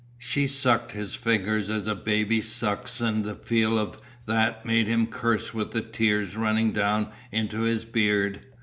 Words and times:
She 0.17 0.47
sucked 0.47 0.93
his 0.93 1.13
finger 1.13 1.57
as 1.57 1.69
a 1.69 1.93
baby 1.93 2.41
sucks 2.41 3.01
and 3.01 3.23
the 3.23 3.35
feel 3.35 3.77
of 3.77 4.01
that 4.25 4.65
made 4.65 4.87
him 4.87 5.05
curse 5.05 5.53
with 5.53 5.73
the 5.73 5.81
tears 5.83 6.35
running 6.35 6.71
down 6.71 7.09
into 7.31 7.59
his 7.59 7.85
beard. 7.85 8.43